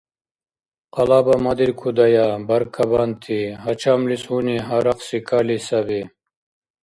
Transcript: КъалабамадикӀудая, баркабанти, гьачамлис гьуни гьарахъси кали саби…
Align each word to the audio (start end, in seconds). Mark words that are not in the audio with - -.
КъалабамадикӀудая, 0.93 2.27
баркабанти, 2.47 3.39
гьачамлис 3.63 4.23
гьуни 4.29 4.57
гьарахъси 4.67 5.19
кали 5.27 5.57
саби… 5.65 6.01